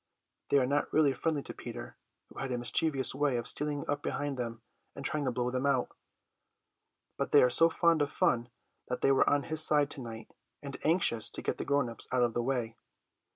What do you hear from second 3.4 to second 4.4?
stealing up behind